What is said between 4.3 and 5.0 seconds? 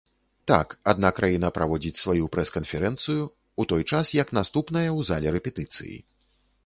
наступная